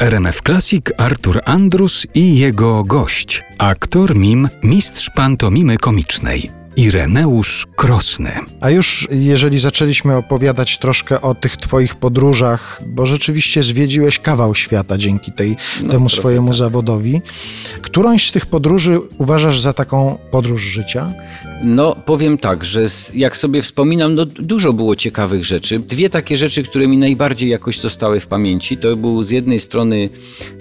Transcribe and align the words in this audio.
RMF 0.00 0.42
Classic 0.42 0.92
Artur 0.96 1.40
Andrus 1.44 2.06
i 2.14 2.38
jego 2.38 2.84
gość, 2.84 3.44
aktor 3.58 4.16
mim, 4.16 4.48
mistrz 4.62 5.10
pantomimy 5.14 5.78
komicznej. 5.78 6.59
Ireneusz 6.84 7.66
Krosny. 7.76 8.30
A 8.60 8.70
już 8.70 9.08
jeżeli 9.10 9.58
zaczęliśmy 9.58 10.16
opowiadać 10.16 10.78
troszkę 10.78 11.20
o 11.20 11.34
tych 11.34 11.56
twoich 11.56 11.94
podróżach, 11.94 12.82
bo 12.86 13.06
rzeczywiście 13.06 13.62
zwiedziłeś 13.62 14.18
kawał 14.18 14.54
świata 14.54 14.98
dzięki 14.98 15.32
tej, 15.32 15.56
No, 15.82 15.88
temu 15.88 16.08
swojemu 16.08 16.46
tak. 16.46 16.56
zawodowi, 16.56 17.22
którąś 17.82 18.28
z 18.28 18.32
tych 18.32 18.46
podróży 18.46 18.98
uważasz 19.18 19.60
za 19.60 19.72
taką 19.72 20.18
podróż 20.30 20.62
życia? 20.62 21.12
No, 21.62 21.96
powiem 22.06 22.38
tak, 22.38 22.64
że 22.64 22.88
z- 22.88 23.14
jak 23.14 23.36
sobie 23.36 23.62
wspominam, 23.62 24.14
no 24.14 24.24
dużo 24.26 24.72
było 24.72 24.96
ciekawych 24.96 25.44
rzeczy. 25.44 25.78
Dwie 25.78 26.10
takie 26.10 26.36
rzeczy, 26.36 26.62
które 26.62 26.88
mi 26.88 26.98
najbardziej 26.98 27.50
jakoś 27.50 27.80
zostały 27.80 28.20
w 28.20 28.26
pamięci, 28.26 28.76
to 28.76 28.96
był 28.96 29.22
z 29.22 29.30
jednej 29.30 29.60
strony 29.60 30.08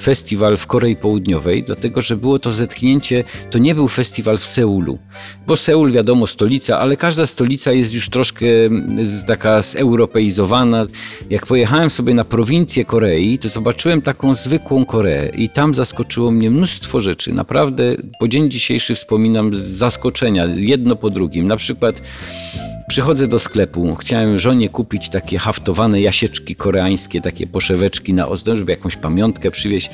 festiwal 0.02 0.58
w 0.58 0.67
Korei 0.67 0.95
Południowej, 0.95 1.64
dlatego 1.64 2.02
że 2.02 2.17
było 2.17 2.40
to 2.40 2.52
zetknięcie, 2.52 3.23
to 3.52 3.58
nie 3.58 3.75
był 3.75 3.88
festiwal 3.88 4.38
w 4.38 4.45
Seulu, 4.45 5.00
bo 5.47 5.56
Seul 5.56 5.92
wiadomo 5.92 6.09
stolica, 6.28 6.80
ale 6.80 6.98
każda 6.98 7.28
stolica 7.28 7.72
jest 7.72 7.94
już 7.94 8.10
troszkę 8.10 8.46
mm, 8.66 9.06
taka 9.28 9.62
zeuropeizowana. 9.62 10.86
Jak 11.30 11.46
pojechałem 11.46 11.90
sobie 11.90 12.14
na 12.14 12.26
prowincję 12.26 12.86
Korei, 12.86 13.38
to 13.38 13.50
zobaczyłem 13.50 14.02
taką 14.02 14.36
zwykłą 14.36 14.86
Koreę 14.86 15.30
i 15.30 15.50
tam 15.50 15.76
zaskoczyło 15.76 16.32
mnie 16.32 16.52
mnóstwo 16.52 17.02
rzeczy. 17.02 17.34
Naprawdę 17.34 17.96
po 18.20 18.28
dzień 18.28 18.52
dzisiejszy 18.52 18.96
wspominam 18.96 19.56
zaskoczenia, 19.56 20.46
jedno 20.56 20.96
po 20.96 21.10
drugim. 21.10 21.48
Na 21.48 21.58
przykład 21.58 22.02
Przychodzę 22.90 23.28
do 23.28 23.40
sklepu, 23.40 23.96
chciałem 23.96 24.40
żonie 24.40 24.70
kupić 24.70 25.10
takie 25.10 25.38
haftowane 25.38 26.02
jasieczki 26.02 26.56
koreańskie, 26.56 27.22
takie 27.22 27.48
poszeweczki 27.48 28.14
na 28.14 28.28
ozdobę, 28.28 28.58
żeby 28.58 28.72
jakąś 28.72 28.96
pamiątkę 28.96 29.52
przywieźć. 29.52 29.90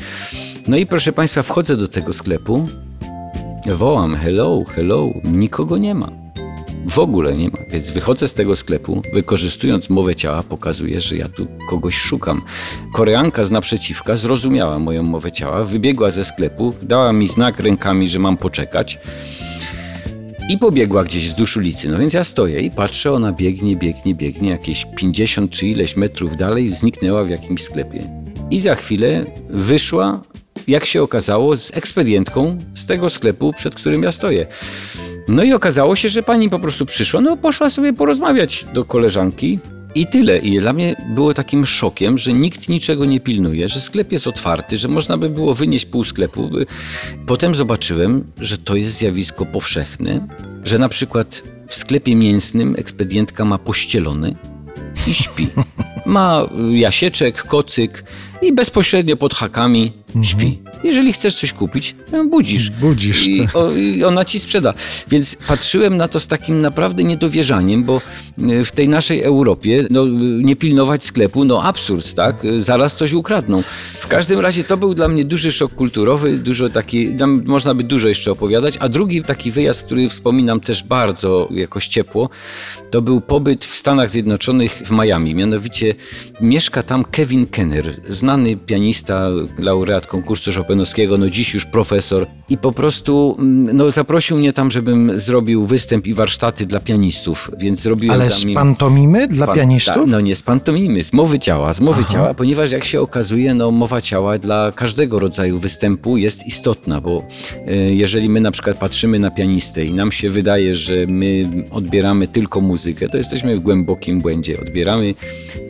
No 0.67 0.77
i 0.77 0.85
proszę 0.85 1.13
Państwa, 1.13 1.43
wchodzę 1.43 1.77
do 1.77 1.87
tego 1.87 2.13
sklepu, 2.13 2.69
wołam 3.73 4.15
hello, 4.15 4.63
hello, 4.75 5.13
nikogo 5.23 5.77
nie 5.77 5.95
ma. 5.95 6.11
W 6.89 6.99
ogóle 6.99 7.37
nie 7.37 7.49
ma, 7.49 7.57
więc 7.71 7.91
wychodzę 7.91 8.27
z 8.27 8.33
tego 8.33 8.55
sklepu, 8.55 9.01
wykorzystując 9.13 9.89
mowę 9.89 10.15
ciała, 10.15 10.43
pokazuję, 10.43 11.01
że 11.01 11.15
ja 11.15 11.29
tu 11.29 11.47
kogoś 11.69 11.95
szukam. 11.95 12.41
Koreanka 12.93 13.43
z 13.43 13.51
naprzeciwka 13.51 14.15
zrozumiała 14.15 14.79
moją 14.79 15.03
mowę 15.03 15.31
ciała, 15.31 15.63
wybiegła 15.63 16.11
ze 16.11 16.25
sklepu, 16.25 16.73
dała 16.81 17.13
mi 17.13 17.27
znak 17.27 17.59
rękami, 17.59 18.09
że 18.09 18.19
mam 18.19 18.37
poczekać. 18.37 18.99
I 20.49 20.57
pobiegła 20.57 21.03
gdzieś 21.03 21.29
wzdłuż 21.29 21.57
ulicy. 21.57 21.89
No 21.89 21.97
więc 21.97 22.13
ja 22.13 22.23
stoję 22.23 22.61
i 22.61 22.71
patrzę, 22.71 23.11
ona 23.11 23.31
biegnie, 23.31 23.75
biegnie, 23.75 24.15
biegnie, 24.15 24.49
jakieś 24.49 24.85
50 24.95 25.51
czy 25.51 25.67
ileś 25.67 25.97
metrów 25.97 26.37
dalej, 26.37 26.73
zniknęła 26.73 27.23
w 27.23 27.29
jakimś 27.29 27.63
sklepie. 27.63 28.03
I 28.51 28.59
za 28.59 28.75
chwilę 28.75 29.25
wyszła, 29.49 30.21
jak 30.67 30.85
się 30.85 31.03
okazało, 31.03 31.55
z 31.55 31.71
ekspedientką 31.77 32.57
z 32.75 32.85
tego 32.85 33.09
sklepu, 33.09 33.53
przed 33.53 33.75
którym 33.75 34.03
ja 34.03 34.11
stoję. 34.11 34.47
No 35.27 35.43
i 35.43 35.53
okazało 35.53 35.95
się, 35.95 36.09
że 36.09 36.23
pani 36.23 36.49
po 36.49 36.59
prostu 36.59 36.85
przyszła, 36.85 37.21
no 37.21 37.37
poszła 37.37 37.69
sobie 37.69 37.93
porozmawiać 37.93 38.65
do 38.73 38.85
koleżanki. 38.85 39.59
I 39.95 40.07
tyle. 40.07 40.37
I 40.39 40.59
dla 40.59 40.73
mnie 40.73 40.95
było 41.09 41.33
takim 41.33 41.65
szokiem, 41.65 42.17
że 42.17 42.33
nikt 42.33 42.69
niczego 42.69 43.05
nie 43.05 43.19
pilnuje, 43.19 43.67
że 43.67 43.81
sklep 43.81 44.11
jest 44.11 44.27
otwarty, 44.27 44.77
że 44.77 44.87
można 44.87 45.17
by 45.17 45.29
było 45.29 45.53
wynieść 45.53 45.85
pół 45.85 46.03
sklepu. 46.03 46.49
Potem 47.27 47.55
zobaczyłem, 47.55 48.31
że 48.41 48.57
to 48.57 48.75
jest 48.75 48.97
zjawisko 48.97 49.45
powszechne, 49.45 50.27
że 50.63 50.79
na 50.79 50.89
przykład 50.89 51.43
w 51.67 51.75
sklepie 51.75 52.15
mięsnym 52.15 52.75
ekspedientka 52.77 53.45
ma 53.45 53.57
pościelony 53.57 54.35
i 55.07 55.13
śpi. 55.13 55.47
Ma 56.05 56.49
jasieczek, 56.71 57.43
kocyk 57.43 58.03
i 58.41 58.53
bezpośrednio 58.53 59.17
pod 59.17 59.33
hakami 59.33 59.93
śpi. 60.23 60.64
Jeżeli 60.83 61.13
chcesz 61.13 61.35
coś 61.35 61.53
kupić, 61.53 61.95
budzisz. 62.29 62.69
Budzisz, 62.69 63.27
I, 63.27 63.45
tak. 63.45 63.55
o, 63.55 63.71
I 63.71 64.03
ona 64.03 64.25
ci 64.25 64.39
sprzeda. 64.39 64.73
Więc 65.07 65.37
patrzyłem 65.47 65.97
na 65.97 66.07
to 66.07 66.19
z 66.19 66.27
takim 66.27 66.61
naprawdę 66.61 67.03
niedowierzaniem, 67.03 67.83
bo 67.83 68.01
y, 68.39 68.63
w 68.63 68.71
tej 68.71 68.89
naszej 68.89 69.21
Europie 69.21 69.87
no, 69.89 70.05
y, 70.05 70.09
nie 70.43 70.55
pilnować 70.55 71.03
sklepu, 71.03 71.45
no 71.45 71.63
absurd, 71.63 72.13
tak? 72.13 72.45
Y, 72.45 72.61
Zaraz 72.61 72.95
coś 72.95 73.13
ukradną. 73.13 73.61
W 73.99 74.07
każdym 74.07 74.39
razie 74.39 74.63
to 74.63 74.77
był 74.77 74.93
dla 74.93 75.07
mnie 75.07 75.25
duży 75.25 75.51
szok 75.51 75.73
kulturowy, 75.73 76.37
dużo 76.37 76.69
taki, 76.69 77.15
tam 77.15 77.43
można 77.45 77.75
by 77.75 77.83
dużo 77.83 78.07
jeszcze 78.07 78.31
opowiadać. 78.31 78.77
A 78.79 78.89
drugi 78.89 79.23
taki 79.23 79.51
wyjazd, 79.51 79.85
który 79.85 80.09
wspominam 80.09 80.59
też 80.59 80.83
bardzo 80.83 81.47
jakoś 81.51 81.87
ciepło, 81.87 82.29
to 82.91 83.01
był 83.01 83.21
pobyt 83.21 83.65
w 83.65 83.75
Stanach 83.75 84.09
Zjednoczonych 84.09 84.71
w 84.71 84.91
Miami. 84.91 85.35
Mianowicie 85.35 85.95
mieszka 86.41 86.83
tam 86.83 87.05
Kevin 87.11 87.47
Kenner, 87.47 88.01
znany 88.09 88.57
pianista, 88.57 89.29
laureat 89.57 90.07
konkursu 90.07 90.51
Chopinowskiego, 90.69 91.17
no 91.17 91.29
dziś 91.29 91.53
już 91.53 91.65
profesor. 91.65 92.27
I 92.49 92.57
po 92.57 92.71
prostu 92.71 93.35
mm, 93.39 93.77
no, 93.77 93.91
zaprosił 93.91 94.37
mnie 94.37 94.53
tam, 94.53 94.71
żebym 94.71 95.19
zrobił 95.19 95.65
występ 95.65 96.07
i 96.07 96.13
warsztaty 96.13 96.65
dla 96.65 96.79
pianistów, 96.79 97.51
więc 97.57 97.81
zrobiłem 97.81 98.21
Ale 98.21 98.29
tam 98.29 98.39
z 98.39 98.43
im- 98.45 98.55
pantomimy 98.55 99.27
dla 99.27 99.47
pan- 99.47 99.55
pianistów? 99.55 99.93
Tak, 99.93 100.07
no 100.07 100.21
nie 100.21 100.35
z 100.35 100.43
pantomimy, 100.43 101.03
z 101.03 101.13
mowy 101.13 101.39
ciała, 101.39 101.73
z 101.73 101.81
mowy 101.81 102.05
ciała, 102.05 102.33
ponieważ 102.33 102.71
jak 102.71 102.83
się 102.83 103.01
okazuje, 103.01 103.53
no 103.53 103.71
mowa 103.71 104.01
ciała 104.01 104.37
dla 104.37 104.71
każdego 104.71 105.19
rodzaju 105.19 105.59
występu 105.59 106.17
jest 106.17 106.47
istotna, 106.47 107.01
bo 107.01 107.23
e, 107.67 107.75
jeżeli 107.75 108.29
my 108.29 108.41
na 108.41 108.51
przykład 108.51 108.77
patrzymy 108.77 109.19
na 109.19 109.31
pianistę 109.31 109.85
i 109.85 109.93
nam 109.93 110.11
się 110.11 110.29
wydaje, 110.29 110.75
że 110.75 110.93
my 111.07 111.49
odbieramy 111.71 112.27
tylko 112.27 112.61
muzykę, 112.61 113.09
to 113.09 113.17
jesteśmy 113.17 113.55
w 113.55 113.59
głębokim 113.59 114.21
błędzie. 114.21 114.59
Odbieramy 114.61 115.13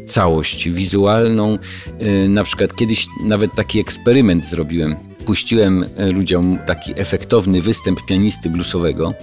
całość 0.06 0.70
wizualną. 0.70 1.58
E, 2.00 2.30
Na 2.30 2.44
przykład 2.44 2.76
kiedyś 2.76 3.08
nawet 3.26 3.56
taki 3.56 3.80
eksperyment 3.80 4.46
zrobiłem. 4.46 4.96
Puściłem 5.26 5.86
e, 5.98 6.12
ludziom 6.12 6.58
taki 6.66 6.94
efektowny 6.96 7.62
występ 7.62 8.06
pianisty 8.06 8.50
bluesowego, 8.50 9.14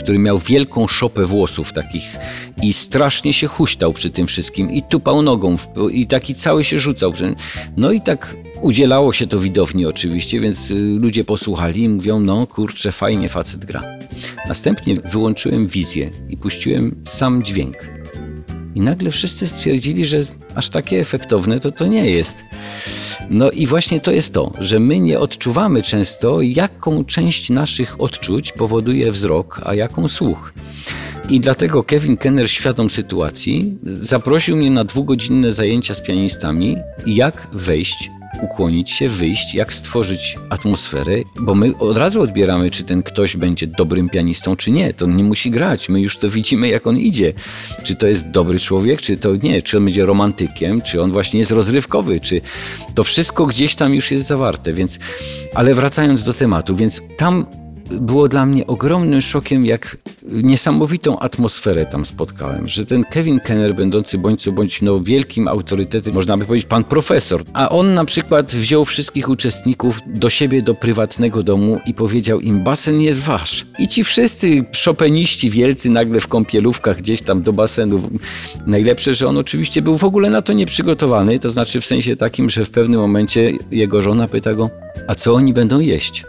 który 0.00 0.18
miał 0.18 0.38
wielką 0.38 0.88
szopę 0.88 1.24
włosów 1.24 1.72
takich 1.72 2.16
i 2.62 2.72
strasznie 2.72 3.32
się 3.32 3.46
huśtał 3.46 3.92
przy 3.92 4.10
tym 4.10 4.26
wszystkim 4.26 4.70
i 4.72 4.82
tupał 4.82 5.22
nogą 5.22 5.56
i 5.92 6.06
taki 6.06 6.34
cały 6.34 6.64
się 6.64 6.78
rzucał. 6.78 7.12
No 7.76 7.92
i 7.92 8.00
tak 8.00 8.36
udzielało 8.62 9.12
się 9.12 9.26
to 9.26 9.38
widowni 9.38 9.86
oczywiście, 9.86 10.40
więc 10.40 10.70
y, 10.70 10.74
ludzie 10.74 11.24
posłuchali 11.24 11.82
i 11.82 11.88
mówią, 11.88 12.20
no 12.20 12.46
kurczę, 12.46 12.92
fajnie 12.92 13.28
facet 13.28 13.64
gra. 13.64 13.82
Następnie 14.48 14.96
wyłączyłem 14.96 15.66
wizję 15.66 16.10
i 16.28 16.36
puściłem 16.36 17.02
sam 17.04 17.42
dźwięk. 17.42 18.01
I 18.74 18.80
nagle 18.80 19.10
wszyscy 19.10 19.46
stwierdzili, 19.46 20.06
że 20.06 20.24
aż 20.54 20.68
takie 20.68 21.00
efektowne 21.00 21.60
to 21.60 21.72
to 21.72 21.86
nie 21.86 22.10
jest. 22.10 22.44
No 23.30 23.50
i 23.50 23.66
właśnie 23.66 24.00
to 24.00 24.12
jest 24.12 24.34
to, 24.34 24.52
że 24.58 24.80
my 24.80 24.98
nie 24.98 25.18
odczuwamy 25.18 25.82
często, 25.82 26.40
jaką 26.40 27.04
część 27.04 27.50
naszych 27.50 28.00
odczuć 28.00 28.52
powoduje 28.52 29.12
wzrok, 29.12 29.60
a 29.64 29.74
jaką 29.74 30.08
słuch. 30.08 30.52
I 31.28 31.40
dlatego 31.40 31.84
Kevin 31.84 32.16
Kenner, 32.16 32.50
świadom 32.50 32.90
sytuacji, 32.90 33.78
zaprosił 33.84 34.56
mnie 34.56 34.70
na 34.70 34.84
dwugodzinne 34.84 35.52
zajęcia 35.52 35.94
z 35.94 36.02
pianistami, 36.02 36.76
jak 37.06 37.48
wejść, 37.52 38.10
ukłonić 38.42 38.90
się, 38.90 39.08
wyjść, 39.08 39.54
jak 39.54 39.72
stworzyć 39.72 40.38
atmosferę, 40.50 41.16
bo 41.40 41.54
my 41.54 41.78
od 41.78 41.98
razu 41.98 42.22
odbieramy, 42.22 42.70
czy 42.70 42.84
ten 42.84 43.02
ktoś 43.02 43.36
będzie 43.36 43.66
dobrym 43.66 44.08
pianistą, 44.08 44.56
czy 44.56 44.70
nie. 44.70 44.92
To 44.92 45.06
nie 45.06 45.24
musi 45.24 45.50
grać, 45.50 45.88
my 45.88 46.00
już 46.00 46.16
to 46.16 46.30
widzimy, 46.30 46.68
jak 46.68 46.86
on 46.86 46.98
idzie. 46.98 47.32
Czy 47.82 47.94
to 47.94 48.06
jest 48.06 48.30
dobry 48.30 48.58
człowiek, 48.58 49.02
czy 49.02 49.16
to 49.16 49.36
nie, 49.36 49.62
czy 49.62 49.76
on 49.76 49.84
będzie 49.84 50.06
romantykiem, 50.06 50.82
czy 50.82 51.02
on 51.02 51.12
właśnie 51.12 51.38
jest 51.38 51.50
rozrywkowy, 51.50 52.20
czy 52.20 52.40
to 52.94 53.04
wszystko 53.04 53.46
gdzieś 53.46 53.74
tam 53.74 53.94
już 53.94 54.10
jest 54.10 54.26
zawarte, 54.26 54.72
więc, 54.72 54.98
ale 55.54 55.74
wracając 55.74 56.24
do 56.24 56.34
tematu, 56.34 56.76
więc 56.76 57.02
tam 57.16 57.46
było 57.90 58.28
dla 58.28 58.46
mnie 58.46 58.66
ogromnym 58.66 59.22
szokiem, 59.22 59.66
jak 59.66 59.96
niesamowitą 60.28 61.18
atmosferę 61.18 61.86
tam 61.86 62.06
spotkałem, 62.06 62.68
że 62.68 62.84
ten 62.84 63.04
Kevin 63.04 63.40
Kenner, 63.40 63.74
będący 63.74 64.18
bądź 64.18 64.42
co 64.42 64.52
bądź 64.52 64.82
no, 64.82 65.00
wielkim 65.00 65.48
autorytetem, 65.48 66.14
można 66.14 66.36
by 66.36 66.44
powiedzieć 66.44 66.68
pan 66.68 66.84
profesor, 66.84 67.42
a 67.52 67.68
on 67.68 67.94
na 67.94 68.04
przykład 68.04 68.50
wziął 68.50 68.84
wszystkich 68.84 69.28
uczestników 69.28 70.00
do 70.06 70.30
siebie, 70.30 70.62
do 70.62 70.74
prywatnego 70.74 71.42
domu 71.42 71.80
i 71.86 71.94
powiedział 71.94 72.40
im, 72.40 72.64
basen 72.64 73.00
jest 73.00 73.20
wasz. 73.20 73.66
I 73.78 73.88
ci 73.88 74.04
wszyscy 74.04 74.64
szopeniści 74.72 75.50
wielcy 75.50 75.90
nagle 75.90 76.20
w 76.20 76.28
kąpielówkach 76.28 76.98
gdzieś 76.98 77.22
tam 77.22 77.42
do 77.42 77.52
basenu. 77.52 78.10
Najlepsze, 78.66 79.14
że 79.14 79.28
on 79.28 79.38
oczywiście 79.38 79.82
był 79.82 79.98
w 79.98 80.04
ogóle 80.04 80.30
na 80.30 80.42
to 80.42 80.52
nieprzygotowany, 80.52 81.38
to 81.38 81.50
znaczy 81.50 81.80
w 81.80 81.86
sensie 81.86 82.16
takim, 82.16 82.50
że 82.50 82.64
w 82.64 82.70
pewnym 82.70 83.00
momencie 83.00 83.52
jego 83.70 84.02
żona 84.02 84.28
pyta 84.28 84.54
go, 84.54 84.70
a 85.08 85.14
co 85.14 85.34
oni 85.34 85.52
będą 85.52 85.80
jeść? 85.80 86.24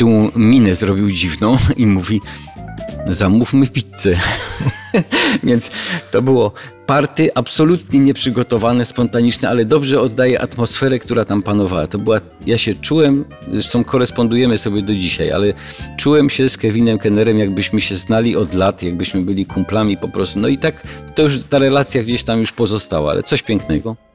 Tu 0.00 0.30
minę 0.36 0.74
zrobił 0.74 1.10
dziwną 1.10 1.56
i 1.76 1.86
mówi: 1.86 2.20
Zamówmy 3.08 3.66
pizzę. 3.66 4.16
Więc 5.44 5.70
to 6.10 6.22
było 6.22 6.52
party 6.86 7.30
absolutnie 7.34 8.00
nieprzygotowane, 8.00 8.84
spontaniczne, 8.84 9.48
ale 9.48 9.64
dobrze 9.64 10.00
oddaje 10.00 10.40
atmosferę, 10.40 10.98
która 10.98 11.24
tam 11.24 11.42
panowała. 11.42 11.86
To 11.86 11.98
była, 11.98 12.20
ja 12.46 12.58
się 12.58 12.74
czułem, 12.74 13.24
zresztą 13.52 13.84
korespondujemy 13.84 14.58
sobie 14.58 14.82
do 14.82 14.94
dzisiaj, 14.94 15.32
ale 15.32 15.52
czułem 15.96 16.30
się 16.30 16.48
z 16.48 16.56
Kevinem 16.56 16.98
Kennerem, 16.98 17.38
jakbyśmy 17.38 17.80
się 17.80 17.96
znali 17.96 18.36
od 18.36 18.54
lat, 18.54 18.82
jakbyśmy 18.82 19.22
byli 19.22 19.46
kumplami 19.46 19.96
po 19.96 20.08
prostu. 20.08 20.38
No 20.38 20.48
i 20.48 20.58
tak 20.58 20.82
to 21.14 21.22
już 21.22 21.40
ta 21.40 21.58
relacja 21.58 22.02
gdzieś 22.02 22.22
tam 22.22 22.40
już 22.40 22.52
pozostała, 22.52 23.10
ale 23.10 23.22
coś 23.22 23.42
pięknego. 23.42 24.09